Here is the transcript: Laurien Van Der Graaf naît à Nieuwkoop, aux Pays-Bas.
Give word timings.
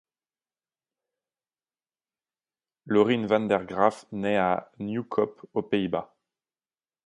Laurien 2.87 3.27
Van 3.29 3.41
Der 3.47 3.63
Graaf 3.67 4.07
naît 4.11 4.35
à 4.37 4.71
Nieuwkoop, 4.79 5.45
aux 5.53 5.61
Pays-Bas. 5.61 6.15